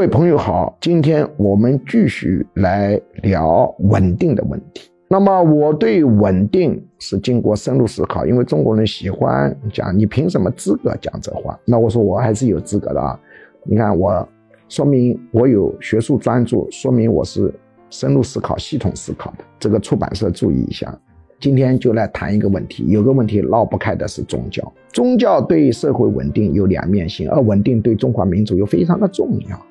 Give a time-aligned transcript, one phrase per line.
[0.00, 4.90] 各位朋友好，今天我们继续来聊稳定的问题。
[5.08, 11.60] 那么我对稳定是经过深入思考，因为中国人喜欢讲你凭什么资格讲这话？
[11.66, 13.20] 那我说我还是有资格的啊！
[13.62, 14.26] 你看我，
[14.70, 17.52] 说明我有学术专注，说明我是
[17.90, 19.44] 深入思考、系统思考的。
[19.58, 20.98] 这个出版社注意一下。
[21.38, 24.72] 今天就来谈一个问题，有个问题绕不开的是宗教。
[24.94, 29.66] 宗教对社会稳定有两面性，而稳定对中华民族又非常的重要。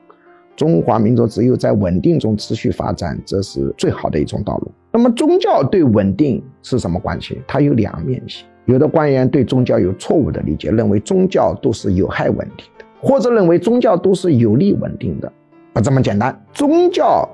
[0.60, 4.70] 中华民族只有在稳定中持续发展，这是最好的一种道路。
[4.92, 7.42] 那么宗教对稳定是什么关系？
[7.48, 8.46] 它有两面性。
[8.66, 15.32] 有的官员对宗教有错误的理解，认为宗教都是有害稳定的，或者认为宗教都是有利稳定的，
[15.72, 16.38] 不这么简单。
[16.52, 17.26] 宗教。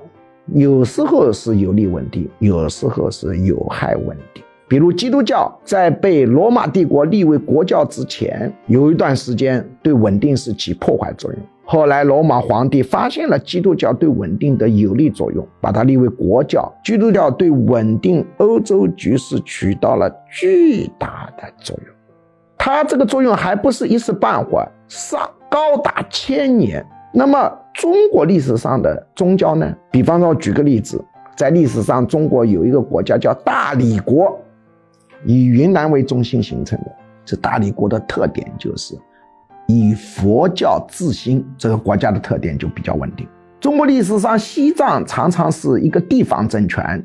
[0.54, 4.44] 有时候是有利稳定，有时候是有害稳定。
[4.68, 11.40] 比如基督教在被罗马帝国立为国教之前，有一段时间对稳定是起破坏作用。
[11.64, 16.72] 后来罗马皇帝发现了基督教对稳定的有利作用，把它立为国教。
[16.84, 21.94] 基督教对稳定欧洲局势起到了巨大的作用。
[22.56, 26.84] 它这个作用还不是一时半会儿，上高达千年。
[27.12, 29.72] 那么中国历史上的宗教呢？
[29.90, 31.04] 比方说，举个例子，
[31.36, 34.38] 在历史上，中国有一个国家叫大理国，
[35.24, 36.96] 以云南为中心形成的。
[37.24, 38.94] 这大理国的特点就是
[39.66, 43.26] 以佛教自兴，这个国家的特点就比较稳定。
[43.58, 47.02] 中国历史上，西藏常常是一个地方政权，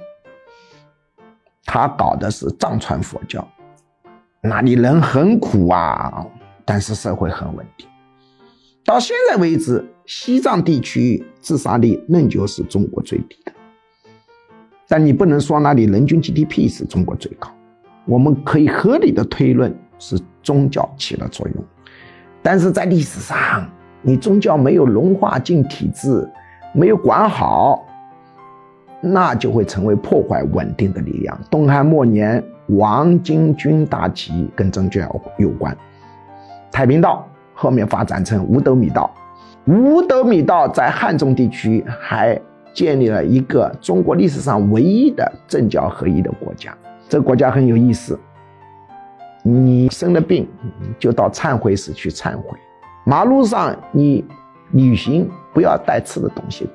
[1.66, 3.48] 他搞的是藏传佛教，
[4.42, 6.26] 那里人很苦啊，
[6.66, 7.88] 但是社会很稳定。
[8.84, 9.86] 到现在为止。
[10.08, 13.54] 西藏地区自杀率仍旧是中国最低的，
[14.90, 17.50] 但你不能说那里人均 GDP 是中国最高。
[18.06, 21.64] 我们可以合理的推论是宗教起了作用，
[22.42, 23.70] 但是在历史上，
[24.02, 26.28] 你宗教没有融化进体制，
[26.74, 27.86] 没有管好，
[29.00, 31.40] 那就会成为破坏稳定的力量。
[31.50, 35.02] 东汉末年，王巾军大起跟宗教
[35.38, 35.78] 有关，
[36.72, 39.10] 太平道后面发展成五斗米道。
[39.66, 42.40] 五斗米道在汉中地区还
[42.74, 46.76] 建立了一个中国历史上唯一的政教合一的国家。
[47.12, 48.18] 这个国家很有意思，
[49.44, 50.48] 你生了病
[50.98, 52.58] 就到忏悔室去忏悔。
[53.04, 54.24] 马路上你
[54.72, 56.70] 旅行不要带吃的东西，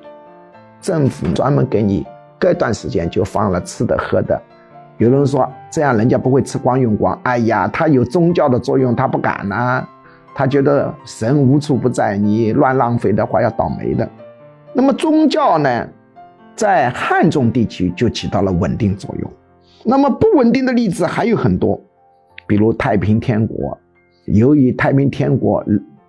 [0.79, 2.05] 政府专门给你
[2.37, 4.39] 隔段时间就放了吃的喝的。
[4.99, 9.83] 有人说这样人家不会吃光用光，哎呀，他有宗教的作用，他不敢呐。
[10.35, 14.07] 他觉得神无处不在，你乱浪费的话要倒霉的。
[14.71, 15.87] 那么宗教呢，
[16.53, 19.31] 在汉中地区就起到了稳定作用。
[19.87, 21.81] 那么不稳定的例子还有很多，
[22.45, 23.77] 比如太平天国，
[24.25, 25.63] 由于太平天国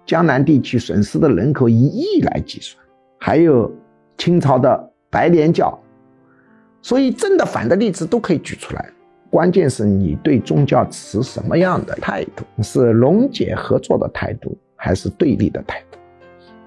[0.05, 2.85] 江南地区损失的人口以亿来计算，
[3.21, 3.73] 还有
[4.17, 5.79] 清朝的白莲教，
[6.83, 8.91] 所以正的反的例子都可以举出来。
[9.31, 12.45] 关键是你对宗教持什么样的态度？
[12.63, 15.99] 是溶解合作的态度，还是对立的态度？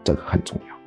[0.04, 0.81] 这个很重要。